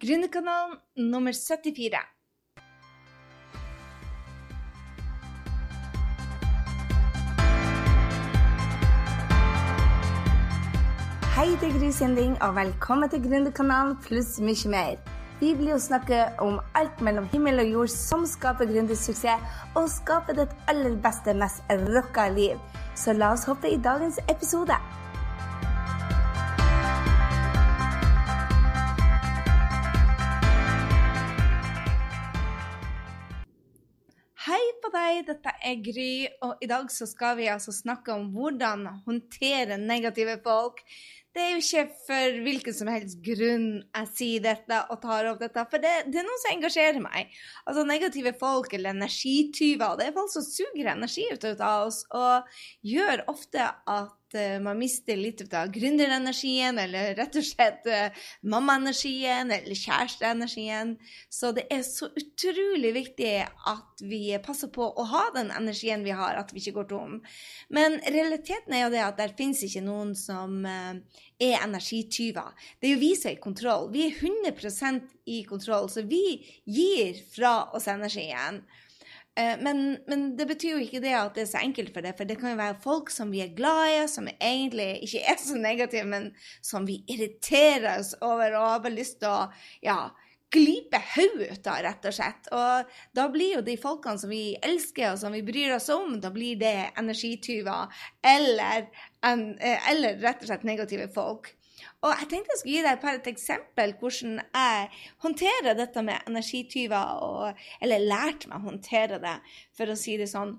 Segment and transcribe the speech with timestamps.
[0.00, 1.96] Gründerkanalen nummer 74.
[11.36, 15.00] Hei, det er Gry Sinding, og velkommen til Gründerkanalen pluss mye mer.
[15.40, 20.36] Vi blir å snakke om alt mellom himmel og jord som skaper gründersuksess, og skaper
[20.42, 21.64] ditt aller beste, mest
[21.96, 22.60] rocka liv.
[22.92, 24.76] Så la oss hoppe i dagens episode.
[35.16, 39.78] Deg, dette er Gry, og i dag så skal vi altså snakke om hvordan håndtere
[39.80, 40.82] negative folk.
[41.36, 45.42] Det er jo ikke for hvilken som helst grunn jeg sier dette og tar opp
[45.42, 47.34] dette, for det, det er noe som engasjerer meg.
[47.68, 52.48] Altså Negative folk eller energityver, det er folk som suger energi ut av oss og
[52.88, 59.50] gjør ofte at uh, man mister litt av gründerenergien, eller rett og slett uh, mammaenergien
[59.56, 60.94] eller kjæresteenergien.
[61.32, 66.14] Så det er så utrolig viktig at vi passer på å ha den energien vi
[66.16, 67.20] har, at vi ikke går tom.
[67.72, 70.94] Men realiteten er jo det at der finnes ikke noen som uh,
[71.40, 72.52] er energityver.
[72.80, 73.90] Det er jo vi som er i kontroll.
[73.92, 76.24] Vi er 100 i kontroll, så vi
[76.64, 78.62] gir fra oss energien.
[79.36, 82.14] Eh, men, men, det betyr jo ikke det at det er så enkelt for det,
[82.16, 85.40] for det kan jo være folk som vi er glad i, som egentlig ikke er
[85.42, 86.30] så negative, men
[86.64, 89.42] som vi irriterer oss over og har bare lyst til å
[89.84, 89.98] ja,
[90.56, 92.48] glipe hodet ut av, rett og slett.
[92.56, 96.16] Og da blir jo de folkene som vi elsker og som vi bryr oss om,
[96.22, 97.92] da blir det energityver
[98.24, 98.88] eller,
[99.20, 101.52] eh, eller rett og slett negative folk.
[102.04, 104.86] Og jeg tenkte jeg skulle gi deg et, et eksempel hvordan jeg
[105.24, 109.36] håndterer dette med energityver, og, eller lærte meg å håndtere det,
[109.76, 110.56] for å si det sånn.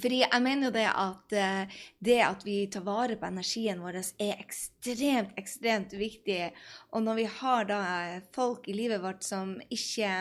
[0.00, 3.98] Fordi jeg mener jo det at eh, det at vi tar vare på energien vår,
[4.24, 6.46] er ekstremt, ekstremt viktig.
[6.96, 7.80] Og når vi har da
[8.32, 10.12] folk i livet vårt som ikke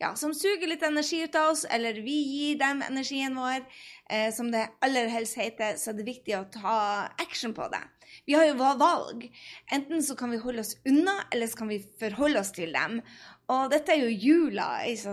[0.00, 3.66] Ja, som suger litt energi ut av oss, eller vi gir dem energien vår,
[4.08, 6.78] eh, som det aller helst heter, så er det viktig å ta
[7.20, 7.84] action på det.
[8.28, 9.24] Vi har jo valg.
[9.74, 13.00] Enten så kan vi holde oss unna, eller så kan vi forholde oss til dem.
[13.50, 14.68] Og dette er jo jula.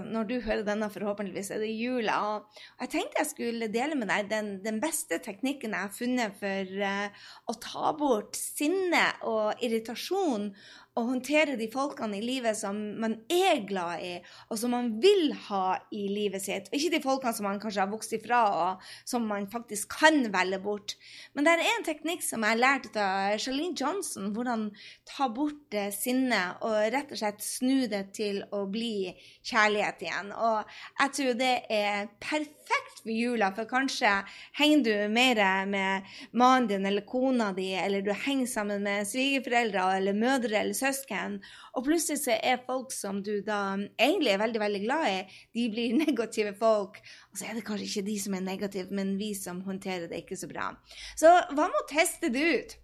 [0.06, 2.20] Når du hører denne, forhåpentligvis er det jula.
[2.30, 6.38] Og jeg tenkte jeg skulle dele med deg den, den beste teknikken jeg har funnet
[6.40, 10.52] for uh, å ta bort sinne og irritasjon
[11.00, 14.14] å håndtere de folkene i livet som man er glad i,
[14.50, 16.70] og som man vil ha i livet sitt.
[16.70, 20.22] Og ikke de folkene som man kanskje har vokst ifra, og som man faktisk kan
[20.34, 20.96] velge bort.
[21.34, 24.70] Men det er en teknikk som jeg lærte av Charlene Johnson, hvordan
[25.08, 29.14] ta bort sinnet og rett og slett snu det til å bli
[29.48, 30.34] kjærlighet igjen.
[30.36, 34.12] Og jeg tror det er perfekt for jula, for kanskje
[34.58, 39.86] henger du mer med mannen din eller kona di, eller du henger sammen med svigerforeldre
[39.98, 41.40] eller mødre eller søsken,
[41.74, 45.18] og plutselig så er folk som du da egentlig er veldig, veldig glad i,
[45.56, 47.00] de blir negative folk.
[47.32, 50.24] Og så er det kanskje ikke de som er negative, men vi som håndterer det
[50.24, 50.72] ikke så bra.
[51.20, 52.80] Så hva med å teste det ut?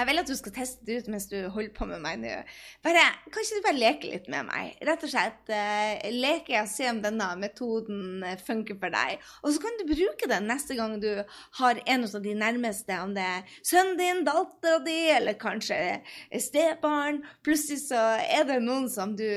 [0.00, 2.32] Jeg vil at du skal teste det ut mens du holder på med meg nå.
[2.86, 4.78] Bare, kan ikke du bare leke litt med meg?
[4.88, 9.20] Rett og slett uh, leke og se om denne metoden eh, funker for deg.
[9.44, 11.10] Og så kan du bruke den neste gang du
[11.60, 16.00] har en av de nærmeste, om det er sønnen din, dattera di, eller kanskje
[16.48, 17.20] stebarn.
[17.44, 19.28] Plutselig så er det noen som du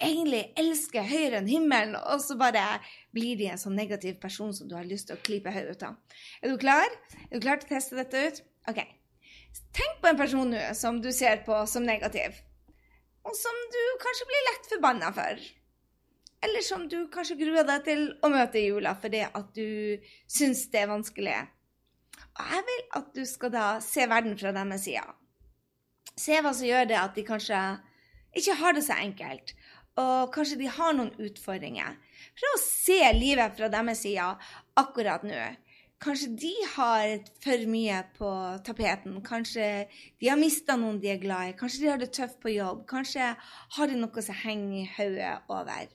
[0.00, 2.80] egentlig elsker høyere enn himmelen, og så bare
[3.14, 5.88] blir de en sånn negativ person som du har lyst til å klype hodet ut
[5.92, 6.20] av.
[6.40, 7.00] Er du klar?
[7.28, 8.46] Er du klar til å teste dette ut?
[8.72, 8.86] OK.
[9.74, 12.36] Tenk på en person nå som du ser på som negativ,
[13.24, 15.44] og som du kanskje blir lett forbanna for.
[16.44, 19.96] Eller som du kanskje gruer deg til å møte i jula fordi at du
[20.28, 21.38] syns det er vanskelig.
[22.34, 25.06] Og jeg vil at du skal da se verden fra deres side.
[26.20, 27.60] Se hva som gjør det at de kanskje
[28.38, 29.54] ikke har det så enkelt,
[29.98, 31.96] og kanskje de har noen utfordringer.
[32.34, 34.26] Prøv å se livet fra deres side
[34.80, 35.42] akkurat nå.
[36.04, 38.30] Kanskje de har for mye på
[38.66, 39.16] tapeten.
[39.24, 39.68] Kanskje
[40.20, 41.56] de har mista noen de er glad i.
[41.56, 42.82] Kanskje de har det tøft på jobb.
[42.90, 43.30] Kanskje
[43.76, 45.88] har de noe som henger hodet over.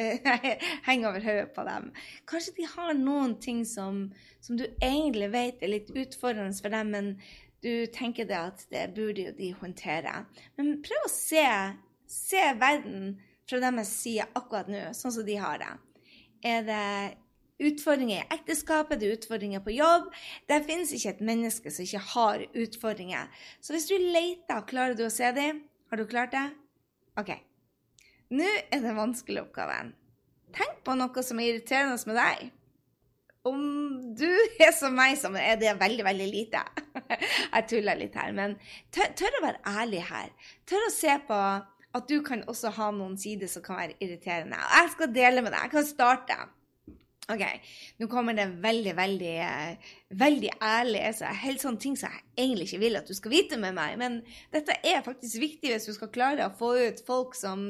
[0.88, 1.90] henger over hodet på dem.
[2.30, 4.06] Kanskje de har noen ting som,
[4.40, 7.14] som, du egentlig vet er litt utfordrende for dem, men
[7.60, 10.22] du tenker det at det burde jo de håndtere.
[10.56, 11.44] Men prøv å se,
[12.08, 15.74] se verden fra deres side akkurat nå, sånn som de har det.
[16.48, 16.86] Er det
[17.68, 20.08] utfordringer i ekteskapet, det er utfordringer på jobb.
[20.48, 23.30] Det finnes ikke et menneske som ikke har utfordringer.
[23.60, 25.64] Så hvis du leter, klarer du å se dem?
[25.90, 26.46] Har du klart det?
[27.20, 27.34] OK.
[28.30, 29.94] Nå er den vanskelige oppgaven.
[30.54, 32.48] Tenk på noe som er irriterende med deg.
[33.50, 33.60] Om
[34.18, 34.28] du
[34.60, 36.62] er som meg, som er det veldig, veldig lite.
[37.54, 38.56] Jeg tuller litt her, men
[38.92, 40.32] tør, tør å være ærlig her.
[40.68, 41.40] Tør å se på
[41.90, 44.58] at du kan også ha noen sider som kan være irriterende.
[44.60, 45.64] Og jeg skal dele med deg.
[45.64, 46.36] Jeg kan starte.
[47.30, 47.42] OK,
[48.00, 52.66] nå kommer det veldig, veldig, eh, veldig ærlig så Helt sånne ting som jeg egentlig
[52.68, 53.98] ikke vil at du skal vite med meg.
[54.00, 54.20] Men
[54.54, 57.62] dette er faktisk viktig hvis du skal klare å få ut folk som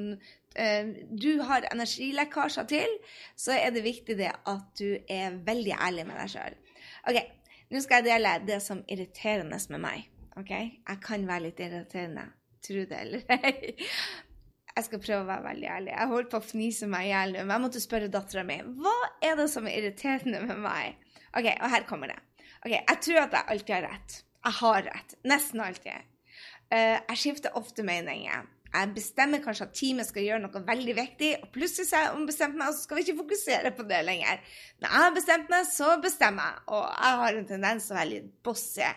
[0.56, 2.96] eh, du har energilekkasjer til.
[3.36, 6.58] Så er det viktig det at du er veldig ærlig med deg sjøl.
[7.10, 7.20] OK,
[7.70, 10.08] nå skal jeg dele det som er irriterende med meg.
[10.40, 10.50] OK?
[10.50, 12.26] Jeg kan være litt irriterende.
[12.64, 13.76] Tro det eller ei.
[14.76, 15.92] Jeg skal prøve å være veldig ærlig.
[15.96, 18.60] Jeg holdt på å fnise meg i hjel nå, men jeg måtte spørre dattera mi
[18.80, 18.96] hva
[19.26, 21.00] er det som er irriterende med meg.
[21.36, 22.18] Ok, Og her kommer det.
[22.60, 24.16] Ok, Jeg tror at jeg alltid har rett.
[24.44, 25.14] Jeg har rett.
[25.28, 26.08] Nesten alltid.
[26.70, 28.46] Uh, jeg skifter ofte meninger.
[28.70, 32.18] Jeg bestemmer kanskje at teamet skal gjøre noe veldig viktig, og plutselig så har jeg
[32.20, 34.42] ombestemt meg, og så skal vi ikke fokusere på det lenger.
[34.78, 37.98] Når jeg har bestemt meg, så bestemmer jeg, og jeg har en tendens til å
[37.98, 38.90] være litt bossy.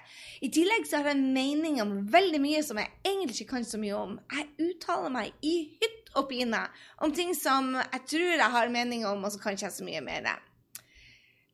[0.46, 3.66] I tillegg så har jeg en mening om veldig mye som jeg egentlig ikke kan
[3.66, 4.14] så mye om.
[4.36, 6.60] Jeg uttaler meg i hytt og pine
[7.02, 10.04] om ting som jeg tror jeg har mening om, og så kan jeg så mye
[10.06, 10.30] mer.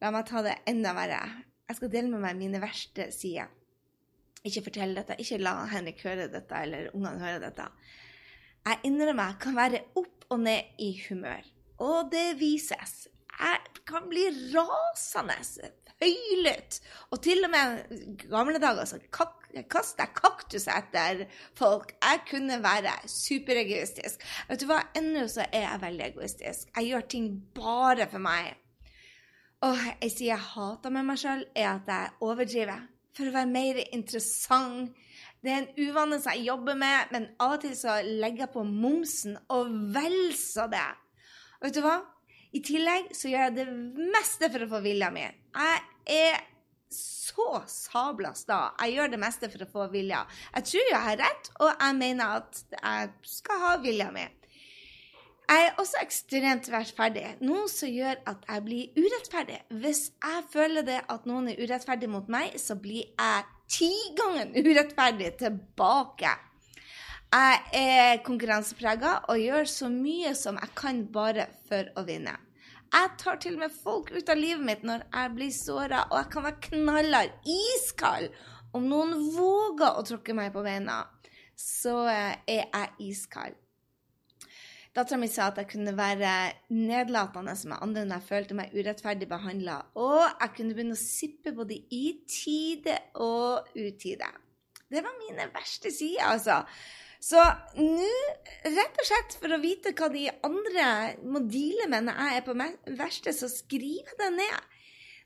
[0.04, 1.22] La meg ta det enda verre.
[1.70, 3.48] Jeg skal dele med meg mine verste sider.
[4.44, 7.66] Ikke fortell dette, ikke la Henrik høre dette, eller ungene høre dette.
[8.68, 11.46] Jeg innrømmer jeg kan være opp og ned i humør.
[11.80, 13.08] Og det vises.
[13.40, 15.38] Jeg kan bli rasende,
[16.00, 16.80] høylytt.
[17.12, 21.26] Og til og med gamle dager så kaster jeg kaktus etter
[21.58, 21.94] folk.
[22.04, 24.24] Jeg kunne være superegoistisk.
[24.50, 26.72] Vet du hva, ennå så er jeg veldig egoistisk.
[26.76, 28.54] Jeg gjør ting bare for meg.
[29.66, 32.88] Og jeg sier jeg hater med meg sjøl, er at jeg overdriver.
[33.18, 34.96] For å være mer interessant
[35.44, 38.54] det er en uvane som jeg jobber med, men av og til så legger jeg
[38.56, 40.88] på momsen, og vel så det.
[41.60, 42.00] Og vet du hva?
[42.56, 43.68] I tillegg så gjør jeg det
[44.16, 45.28] meste for å få vilja mi.
[45.56, 45.84] Jeg
[46.16, 46.40] er
[46.90, 48.74] så sabla sta.
[48.82, 50.24] Jeg gjør det meste for å få vilja.
[50.56, 54.26] Jeg tror jeg har rett, og jeg mener at jeg skal ha vilja mi.
[55.50, 59.62] Jeg er også ekstremt rettferdig, noe som gjør at jeg blir urettferdig.
[59.82, 64.54] Hvis jeg føler det at noen er urettferdig mot meg, så blir jeg ti ganger
[64.58, 66.36] urettferdig tilbake.
[67.30, 72.34] Jeg er konkurranseprega og gjør så mye som jeg kan bare for å vinne.
[72.90, 76.16] Jeg tar til og med folk ut av livet mitt når jeg blir såra, og
[76.18, 78.32] jeg kan være knallhard, iskald.
[78.74, 81.04] Om noen våger å tråkke meg på beina,
[81.54, 83.59] så er jeg iskald.
[84.96, 86.32] Dattera mi sa at jeg kunne være
[86.74, 89.76] nedlatende med andre når jeg følte meg urettferdig behandla.
[90.02, 94.32] Og jeg kunne begynne å sippe både i tide og utide.
[94.90, 96.64] Det var mine verste sider, altså.
[97.22, 97.42] Så
[97.78, 98.10] nå,
[98.64, 100.86] rett og slett for å vite hva de andre
[101.28, 102.56] må deale med når jeg er på
[102.98, 104.79] verste, så skriver jeg det ned.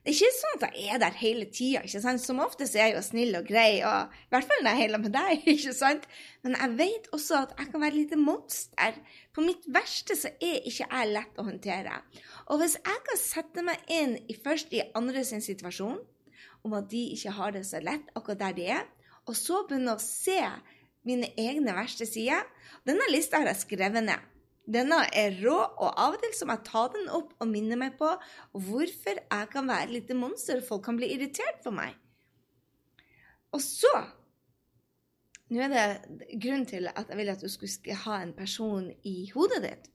[0.03, 1.81] Det er ikke sånn at jeg er der hele tida.
[2.19, 4.81] Som ofte så er jeg jo snill og grei, og i hvert fall når jeg
[4.81, 5.45] heiler med deg.
[5.53, 6.07] ikke sant?
[6.43, 8.97] Men jeg vet også at jeg kan være et lite monster.
[9.31, 12.01] På mitt verste så er ikke jeg lett å håndtere.
[12.51, 16.01] Og hvis jeg kan sette meg inn i først i andre sin situasjon,
[16.67, 18.85] om at de ikke har det så lett akkurat der de er,
[19.23, 20.41] og så begynne å se
[21.07, 22.43] mine egne verste sider
[22.87, 24.32] Denne lista har jeg skrevet ned.
[24.63, 27.75] Denne er rå, og av og til så må jeg ta den opp og minne
[27.79, 28.07] meg på
[28.53, 31.97] hvorfor jeg kan være et lite monster og folk kan bli irritert på meg.
[33.53, 33.93] Og så
[35.53, 39.27] Nå er det grunnen til at jeg vil at du skulle ha en person i
[39.35, 39.89] hodet ditt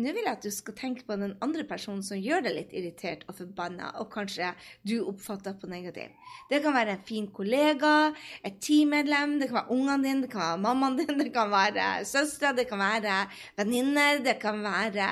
[0.00, 2.74] nå vil jeg at du skal tenke på den andre personen som gjør deg litt
[2.76, 4.52] irritert og forbanna, og kanskje
[4.86, 6.12] du oppfatter på negativ.
[6.50, 8.12] Det kan være en fin kollega,
[8.46, 11.88] et teammedlem, det kan være ungene dine, det kan være mammaen din, det kan være
[12.08, 13.18] søstre, det kan være
[13.58, 15.10] venninner, det kan være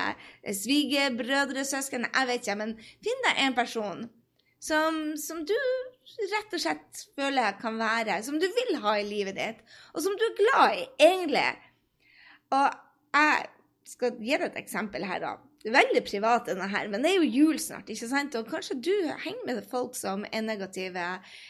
[0.63, 4.07] svigerbrødre, søsken, jeg vet ikke, men finn deg en person
[4.59, 5.55] som, som du
[6.33, 10.17] rett og slett føler kan være, som du vil ha i livet ditt, og som
[10.17, 11.47] du er glad i, egentlig.
[12.55, 12.67] Og
[13.15, 13.47] jeg
[13.89, 15.37] skal gi deg et eksempel her, da.
[15.59, 18.35] Veldig privat, denne her, men det er jo jul snart, ikke sant?
[18.39, 18.93] Og kanskje du
[19.25, 21.07] henger med folk som er negative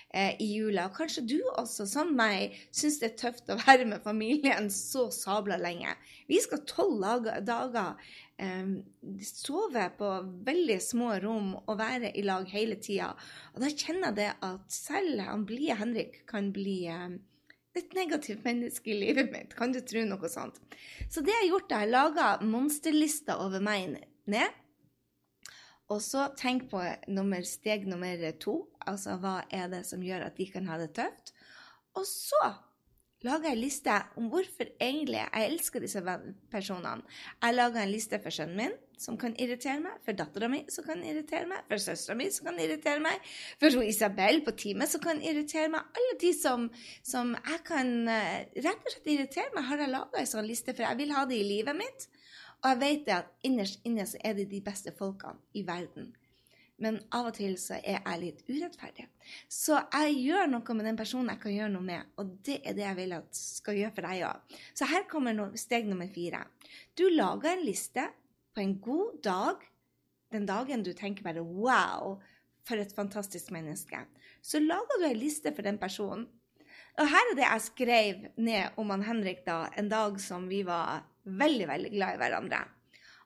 [0.10, 0.88] eh, i jula.
[0.90, 5.10] Og kanskje du også, som meg, syns det er tøft å være med familien så
[5.14, 5.94] sabla lenge.
[6.32, 8.02] Vi skal tolv dager
[8.42, 8.74] eh,
[9.30, 10.12] sove på
[10.50, 13.12] veldig små rom og være i lag hele tida.
[13.54, 17.20] Og da kjenner jeg det at selv han blide Henrik kan bli eh,
[17.78, 19.54] et negativt menneske i livet mitt.
[19.58, 20.58] Kan du tro noe sånt?
[21.10, 24.00] Så det jeg har gjort, jeg har laga monsterlister over meg
[24.30, 24.58] ned.
[25.90, 28.62] Og så tenk på nummer, steg nummer to.
[28.90, 31.34] Altså hva er det som gjør at de kan ha det tøft?
[31.98, 32.42] Og så
[33.26, 36.02] laga en liste om hvorfor egentlig jeg elsker disse
[36.52, 37.04] personene.
[37.42, 40.86] Jeg laga en liste for sønnen min, som kan irritere meg, for dattera mi, som
[40.88, 43.30] kan irritere meg, for søstera mi, som kan irritere meg,
[43.62, 45.88] for Isabel på teamet, som kan irritere meg.
[46.00, 46.68] Alle de som,
[47.08, 50.76] som jeg kan uh, rett og slett irritere meg, har jeg laga en sånn liste,
[50.76, 52.10] for jeg vil ha det i livet mitt.
[52.60, 56.12] Og jeg vet at innerst inne så er det de beste folkene i verden
[56.84, 59.06] men av og til så er jeg litt urettferdig.
[59.52, 62.78] Så jeg gjør noe med den personen jeg kan gjøre noe med, og det er
[62.78, 64.58] det jeg vil at skal gjøre for deg òg.
[64.78, 66.46] Så her kommer steg nummer fire.
[66.98, 68.08] Du lager en liste
[68.56, 69.68] på en god dag,
[70.34, 72.18] den dagen du tenker bare wow,
[72.68, 74.02] for et fantastisk menneske.
[74.42, 76.28] Så lager du en liste for den personen.
[77.00, 80.64] Og her er det jeg skrev ned om han Henrik da, en dag som vi
[80.68, 82.60] var veldig, veldig glad i hverandre.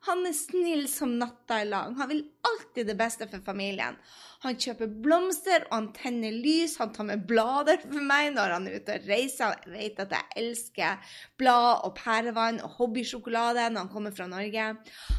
[0.03, 1.93] Han er snill som natta er lang.
[1.95, 3.95] Han vil alltid det beste for familien.
[4.43, 6.75] Han kjøper blomster, og han tenner lys.
[6.81, 9.61] Han tar med blader for meg når han er ute og reiser.
[9.63, 14.73] Jeg vet at jeg elsker blad og pærevann og hobbysjokolade når han kommer fra Norge.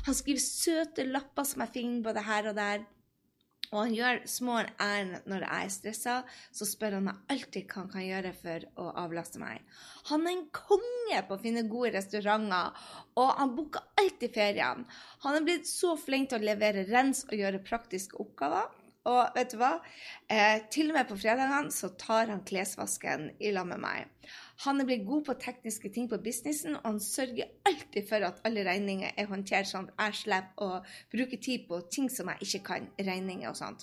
[0.05, 2.85] Han skriver søte lapper som jeg finner både her og der.
[3.75, 6.15] Og han gjør små ærend når jeg er stressa,
[6.55, 9.65] så spør han meg alltid hva han kan gjøre for å avlaste meg.
[10.13, 12.71] Han er en konge på å finne gode restauranter,
[13.19, 14.87] og han booker alltid feriene.
[15.27, 18.71] Han er blitt så flink til å levere rens og gjøre praktiske oppgaver.
[19.11, 19.75] Og vet du hva?
[20.33, 24.31] Eh, til og med på fredagene så tar han klesvasken i lag med meg.
[24.63, 28.39] Han er blitt god på tekniske ting på businessen, og han sørger alltid for at
[28.47, 30.83] alle regninger er håndtert sånn at jeg slipper å
[31.13, 33.83] bruke tid på ting som jeg ikke kan, regninger og sånt.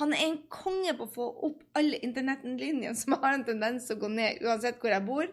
[0.00, 3.98] Han er en konge på å få opp alle internettlinjene som har en tendens til
[3.98, 5.30] å gå ned uansett hvor jeg bor.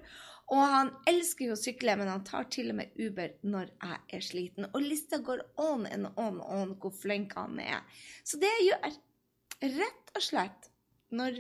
[0.52, 4.18] Og han elsker jo å sykle, men han tar til og med Uber når jeg
[4.18, 4.68] er sliten.
[4.74, 7.82] Og lista går on and on and on hvor flink han er.
[8.28, 9.00] Så det jeg gjør,
[9.80, 10.73] rett og slett
[11.14, 11.40] når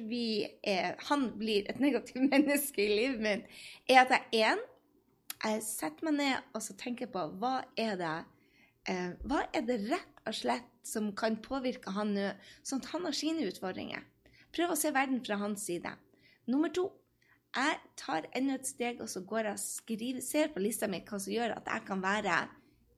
[0.63, 4.63] er, han blir et negativt menneske i livet mitt, er at jeg én
[5.63, 8.15] setter meg ned og tenker på hva er det
[8.87, 12.31] eh, hva er det rett og slett som kan påvirke han nå,
[12.63, 14.03] sånn at han har sine utfordringer?
[14.53, 15.91] Prøv å se verden fra hans side.
[16.45, 16.89] Nummer to.
[17.53, 21.03] Jeg tar enda et steg, og så går jeg og skriver, ser på lista mi
[21.05, 22.37] hva som gjør at jeg kan være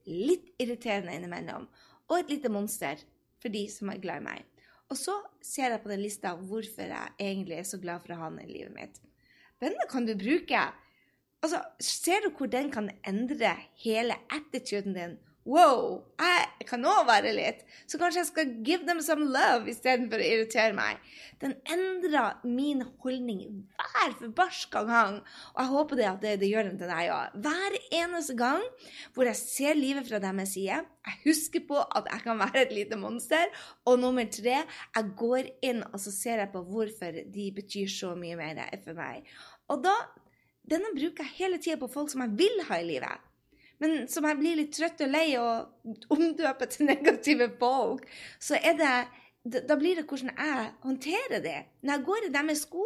[0.08, 1.68] litt irriterende innimellom.
[2.08, 3.02] Og et lite monster
[3.42, 4.55] for de som er glad i meg.
[4.94, 8.20] Og så ser jeg på den lista hvorfor jeg egentlig er så glad for å
[8.20, 9.00] ha han i livet mitt.
[9.64, 10.62] Denne kan du bruke.
[11.42, 17.30] Altså, Ser du hvor den kan endre hele attituden din Wow, jeg kan òg være
[17.38, 17.60] litt.
[17.86, 21.04] Så kanskje jeg skal give them some love istedenfor å irritere meg.
[21.38, 23.44] Den endra min holdning
[23.78, 25.20] hver forbarska gang.
[25.54, 27.36] Og jeg håper det at det, det gjør den til deg òg.
[27.46, 28.66] Hver eneste gang
[29.14, 30.80] hvor jeg ser livet fra deres side.
[31.06, 33.46] Jeg husker på at jeg kan være et lite monster.
[33.86, 38.16] Og nummer tre, jeg går inn og så ser jeg på hvorfor de betyr så
[38.18, 39.30] mye mer for meg.
[39.70, 39.94] Og da,
[40.66, 43.32] denne bruker jeg hele tida på folk som jeg vil ha i livet
[43.84, 48.08] men som jeg blir litt trøtt og lei og omdøper til negative folk,
[48.40, 48.96] så er det
[49.46, 51.58] da blir det hvordan jeg håndterer det.
[51.86, 52.86] Når jeg går i deres sko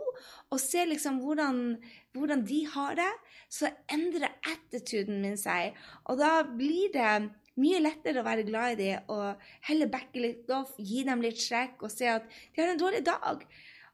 [0.52, 1.78] og ser liksom hvordan,
[2.12, 3.12] hvordan de har det,
[3.48, 5.78] så endrer attituden min seg.
[6.04, 7.14] Og da blir det
[7.60, 11.40] mye lettere å være glad i dem og heller backe litt off, gi dem litt
[11.40, 13.48] sjekk og se at de har en dårlig dag.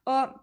[0.10, 0.36] Og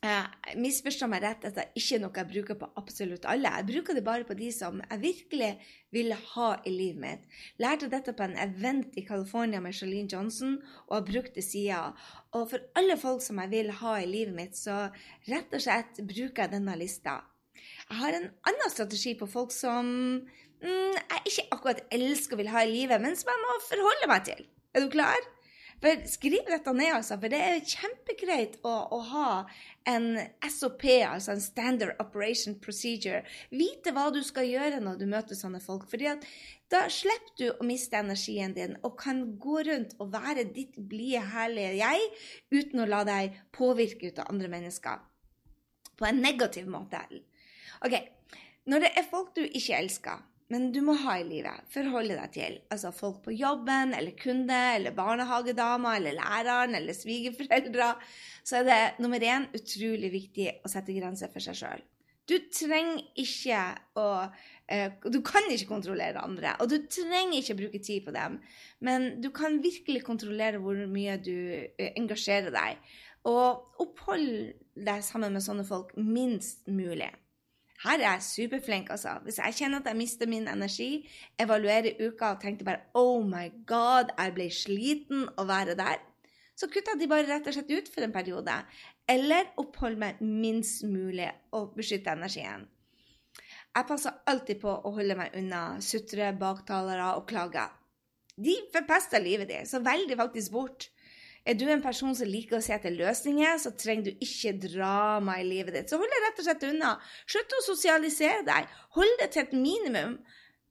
[0.00, 3.50] Eh, misforstå meg rett, at det ikke er noe jeg bruker på absolutt alle.
[3.58, 5.50] Jeg bruker det bare på de som jeg virkelig
[5.92, 7.26] vil ha i livet mitt.
[7.60, 10.54] Lærte dette på en event i California med Charlene Johnson
[10.86, 11.98] og har brukt det siden.
[12.32, 14.86] Og for alle folk som jeg vil ha i livet mitt, så
[15.28, 17.18] rett og slett bruker jeg denne lista.
[17.90, 22.54] Jeg har en annen strategi på folk som mm, jeg ikke akkurat elsker og vil
[22.54, 24.48] ha i livet, men som jeg må forholde meg til.
[24.72, 25.28] Er du klar?
[25.80, 29.28] For Skriv dette ned, altså, for det er kjempegreit å, å, ha
[29.88, 33.22] en SOP, altså en Standard Operation Procedure.
[33.48, 35.86] Vite hva du skal gjøre når du møter sånne folk.
[35.88, 36.26] fordi at
[36.70, 41.24] da slipper du å miste energien din og kan gå rundt og være ditt blide,
[41.32, 42.10] herlige jeg
[42.52, 45.00] uten å la deg påvirke ut av andre mennesker.
[45.96, 47.00] På en negativ måte.
[47.84, 47.96] Ok,
[48.68, 50.20] Når det er folk du ikke elsker,
[50.50, 51.66] men du må ha i livet.
[51.70, 52.56] Forholde deg til.
[52.74, 57.92] Altså folk på jobben, eller kunde, eller barnehagedama, eller læreren, eller svigerforeldre.
[58.42, 61.86] Så er det nummer én utrolig viktig å sette grenser for seg sjøl.
[62.30, 63.60] Du trenger ikke
[63.98, 64.08] å
[64.70, 68.38] eh, Du kan ikke kontrollere andre, og du trenger ikke bruke tid på dem.
[68.86, 72.92] Men du kan virkelig kontrollere hvor mye du eh, engasjerer deg.
[73.30, 74.30] Og opphold
[74.80, 77.10] deg sammen med sånne folk minst mulig.
[77.80, 79.14] Her er jeg superflink, altså.
[79.24, 81.08] Hvis jeg kjenner at jeg mister min energi,
[81.40, 86.02] evaluerer uka og tenkte bare Oh my God, jeg ble sliten å være der,
[86.60, 88.58] så kutter de bare rett og slett ut for en periode.
[89.08, 92.68] Eller oppholder meg minst mulig og beskytte energien.
[93.70, 97.70] Jeg passer alltid på å holde meg unna sutre, baktalere og klager.
[98.36, 100.90] De forpester livet ditt, så velg de faktisk bort.
[101.48, 105.38] Er du en person som liker å se etter løsninger, så trenger du ikke drama
[105.40, 105.90] i livet ditt.
[105.90, 106.94] Så hold deg rett og slett unna.
[107.24, 108.68] Slutt å sosialisere deg.
[108.98, 110.18] Hold det til et minimum.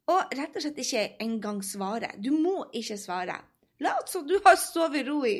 [0.09, 2.11] Og rett og slett ikke engang svare.
[2.21, 3.39] Du må ikke svare.
[3.81, 5.37] Lat som du har sovet ro i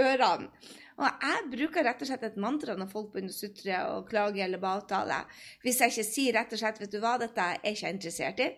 [0.00, 0.50] ørene.
[0.94, 4.44] Og jeg bruker rett og slett et mantra når folk begynner å sutre og klage
[4.44, 5.24] eller avtale.
[5.64, 8.40] Hvis jeg ikke sier rett og slett 'Vet du hva, dette er jeg ikke interessert
[8.40, 8.52] i',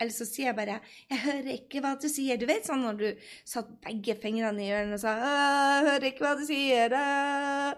[0.00, 2.38] eller så sier jeg bare 'Jeg hører ikke hva du sier'.
[2.38, 3.06] Du vet sånn når du
[3.44, 7.76] satt begge fingrene i hjørnet og sa 'Jeg hører ikke hva du sier'.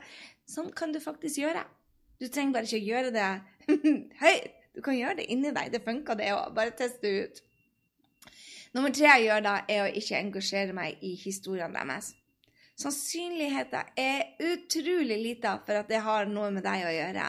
[0.49, 1.65] Sånn kan du faktisk gjøre.
[2.21, 3.29] Du trenger bare ikke gjøre det
[4.25, 4.55] høyt.
[4.75, 5.73] Du kan gjøre det inni deg.
[5.73, 6.55] Det funker, det òg.
[6.55, 7.43] Bare test det ut.
[8.75, 12.13] Nummer tre jeg gjør da, er å ikke engasjere meg i historiene deres.
[12.79, 17.25] Sannsynligheten er utrolig lita for at det har noe med deg å gjøre.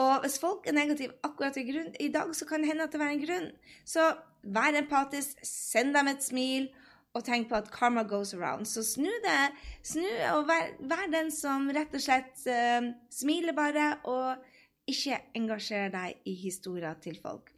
[0.00, 2.94] Og hvis folk er negative akkurat i, grunn, i dag, så kan det hende at
[2.94, 3.50] det er en grunn.
[3.86, 4.08] Så
[4.42, 6.66] vær empatisk, send dem et smil,
[7.14, 8.66] og tenk på at karma goes around.
[8.66, 9.52] Så snu det,
[9.86, 15.94] snu og vær, vær den som rett og slett uh, smiler bare, og ikke engasjerer
[15.94, 17.52] deg i historier til folk.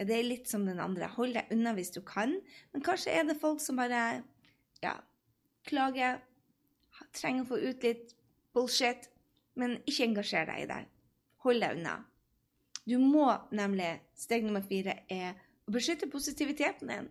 [0.00, 1.08] Det er litt som den andre.
[1.16, 2.34] Hold deg unna hvis du kan,
[2.72, 4.22] men kanskje er det folk som bare
[4.84, 4.96] ja,
[5.68, 6.20] klager,
[7.16, 8.16] trenger å få ut litt
[8.56, 9.08] bullshit,
[9.60, 10.82] men ikke engasjer deg i det.
[11.46, 12.00] Hold deg unna.
[12.86, 15.36] Du må nemlig, steg nummer fire, er
[15.66, 17.08] å beskytte positiviteten din.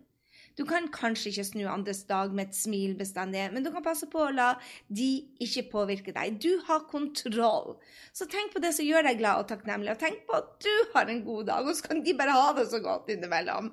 [0.56, 4.08] Du kan kanskje ikke snu andres dag med et smil bestandig, men du kan passe
[4.12, 4.54] på å la
[4.88, 5.08] de
[5.44, 6.38] ikke påvirke deg.
[6.40, 7.76] Du har kontroll.
[8.16, 10.72] Så tenk på det som gjør deg glad og takknemlig, og tenk på at du
[10.94, 13.72] har en god dag, og så kan de bare ha det så godt innimellom.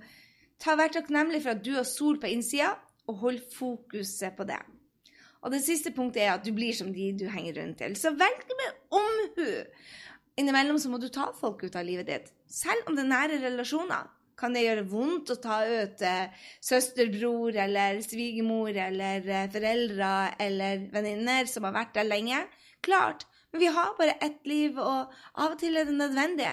[0.63, 2.73] Ta Vær takknemlig for at du har sol på innsida,
[3.07, 4.59] og hold fokuset på det.
[5.43, 7.95] Og det siste punktet er at du blir som de du henger rundt til.
[7.99, 9.49] Så velg med omhu.
[10.39, 13.39] Innimellom så må du ta folk ut av livet ditt, selv om det er nære
[13.43, 14.09] relasjoner.
[14.39, 20.09] Kan det gjøre vondt å ta ut eh, søster, bror eller svigermor eller eh, foreldre
[20.41, 22.41] eller venninner som har vært der lenge?
[22.83, 23.27] Klart.
[23.53, 26.49] Men vi har bare ett liv, og av og til er det nødvendig.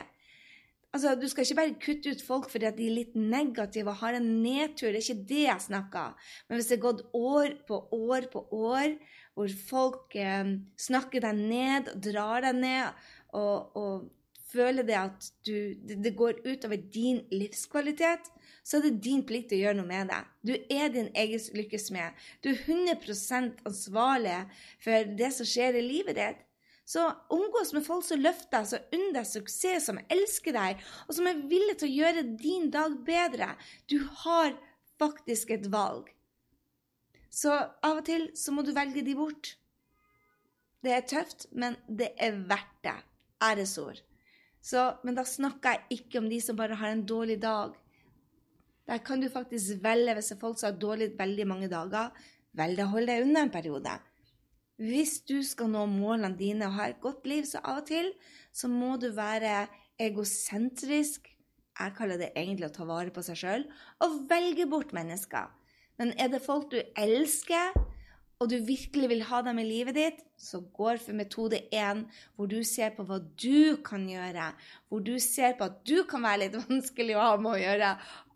[0.93, 4.19] Altså, Du skal ikke bare kutte ut folk fordi de er litt negative og har
[4.19, 4.91] en nedtur.
[4.91, 8.45] Det er ikke det jeg snakker Men hvis det er gått år på år på
[8.51, 8.99] år
[9.39, 14.09] hvor folk eh, snakker deg ned og drar deg ned og, og
[14.51, 15.55] føler det at du,
[15.89, 18.31] det, går utover din livskvalitet,
[18.65, 20.21] så er det din plikt å gjøre noe med det.
[20.47, 22.19] Du er din egen lykkesmed.
[22.45, 24.39] Du er 100 ansvarlig
[24.83, 26.47] for det som skjer i livet ditt.
[26.91, 31.15] Så omgås med folk som løfter deg, som unner deg suksess, som elsker deg, og
[31.15, 33.53] som er villige til å gjøre din dag bedre.
[33.87, 34.57] Du har
[34.99, 36.11] faktisk et valg.
[37.31, 39.55] Så av og til så må du velge de bort.
[40.83, 42.97] Det er tøft, men det er verdt det.
[43.43, 44.03] Æresord.
[44.61, 47.73] Så, men da snakker jeg ikke om de som bare har en dårlig dag.
[48.91, 52.11] Der kan du faktisk velge, hvis folk har dårlig veldig mange dager,
[52.53, 53.93] velge å holde deg unna en periode.
[54.81, 58.11] Hvis du skal nå målene dine og ha et godt liv, så av og til
[58.53, 59.67] så må du være
[60.01, 61.29] egosentrisk.
[61.81, 63.67] Jeg kaller det egentlig å ta vare på seg sjøl
[64.05, 65.53] og velge bort mennesker.
[66.01, 67.77] Men er det folk du elsker,
[68.41, 72.49] og du virkelig vil ha dem i livet ditt, så går for metode 1, hvor
[72.49, 74.47] du ser på hva du kan gjøre,
[74.89, 77.91] hvor du ser på at du kan være litt vanskelig å ha med å gjøre,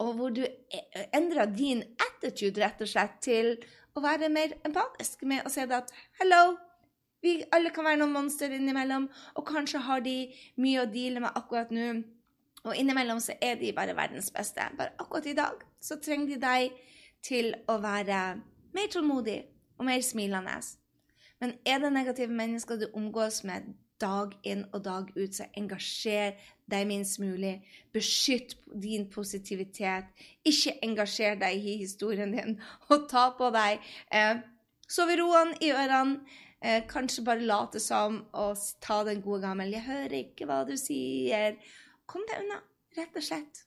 [0.04, 0.82] og hvor du e,
[1.16, 3.54] endrer din attitude rett og slett til
[3.96, 6.58] å være mer empatisk med å si at hello,
[7.24, 9.08] vi alle kan være noen monster innimellom,
[9.40, 10.18] og kanskje har de
[10.60, 11.88] mye å deale med akkurat nå.
[12.68, 14.68] Og innimellom så er de bare verdens beste.
[14.76, 16.78] Bare akkurat i dag så trenger de deg
[17.24, 18.20] til å være
[18.76, 19.38] mer tålmodig
[19.78, 20.58] og mer smilende.
[21.40, 26.34] Men er det negative mennesker du omgås med dag inn og dag ut, så engasjer
[26.70, 27.56] deg minst mulig.
[27.94, 30.10] Beskytt din positivitet.
[30.46, 32.58] Ikke engasjer deg i historien din,
[32.90, 34.42] og ta på deg eh,
[34.88, 36.40] soveroene i ørene.
[36.64, 40.72] Eh, kanskje bare late som og ta den gode gammel 'Jeg hører ikke hva du
[40.80, 41.58] sier'.
[42.06, 42.62] Kom deg unna,
[42.96, 43.64] rett og slett.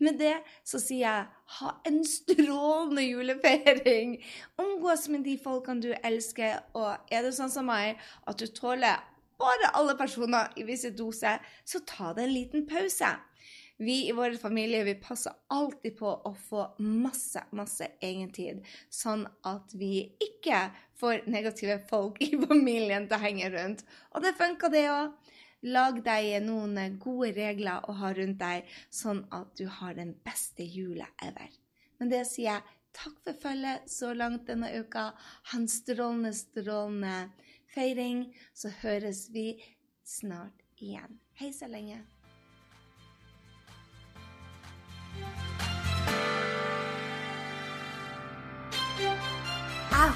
[0.00, 1.26] Med det så sier jeg
[1.58, 4.16] ha en strålende julefeiring.
[4.60, 7.98] Omgås med de folkene du elsker, og er det sånn som meg
[8.30, 9.00] at du tåler
[9.40, 13.08] bare alle personer i visse doser, så ta deg en liten pause.
[13.80, 18.60] Vi i vår familie vi passer alltid på å få masse, masse egentid,
[18.92, 20.66] sånn at vi ikke
[21.00, 23.86] får negative folk i familien til å henge rundt.
[24.12, 25.29] Og det funka, det òg.
[25.62, 30.64] Lag deg noen gode regler å ha rundt deg, sånn at du har den beste
[30.64, 31.50] jula ever.
[32.00, 35.10] Men det sier jeg takk for følget så langt denne uka.
[35.50, 37.28] Ha en strålende, strålende
[37.74, 38.30] feiring.
[38.56, 39.52] Så høres vi
[40.04, 41.20] snart igjen.
[41.40, 42.00] Hei så lenge.